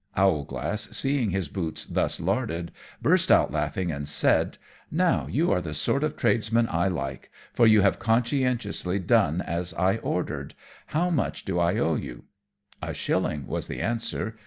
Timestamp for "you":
5.29-5.51, 7.67-7.81, 11.97-12.23